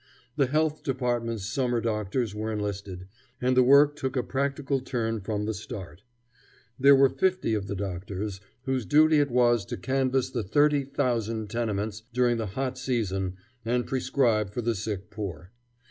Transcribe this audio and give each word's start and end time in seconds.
The 0.35 0.47
Health 0.47 0.81
Department's 0.81 1.45
summer 1.45 1.79
doctors 1.79 2.33
were 2.33 2.51
enlisted, 2.51 3.07
and 3.39 3.55
the 3.55 3.61
work 3.61 3.95
took 3.95 4.15
a 4.17 4.23
practical 4.23 4.79
turn 4.79 5.21
from 5.21 5.45
the 5.45 5.53
start. 5.53 6.01
There 6.79 6.95
were 6.95 7.07
fifty 7.07 7.53
of 7.53 7.67
the 7.67 7.75
doctors, 7.75 8.41
whose 8.63 8.87
duty 8.87 9.19
it 9.19 9.29
was 9.29 9.63
to 9.65 9.77
canvass 9.77 10.31
the 10.31 10.41
thirty 10.41 10.85
thousand 10.85 11.51
tenements 11.51 12.01
during 12.13 12.37
the 12.37 12.47
hot 12.57 12.79
season 12.79 13.35
and 13.63 13.85
prescribe 13.85 14.49
for 14.49 14.63
the 14.63 14.73
sick 14.73 15.11
poor. 15.11 15.51